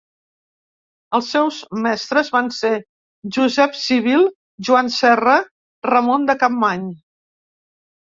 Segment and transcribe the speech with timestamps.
[1.17, 2.73] Els seus mestres van ser
[3.39, 4.27] Josep Civil,
[4.71, 5.39] Joan Serra,
[5.93, 6.93] Ramon de Capmany.